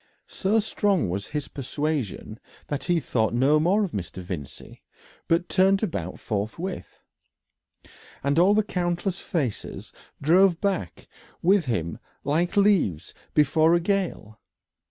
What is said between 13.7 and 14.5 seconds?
a gale.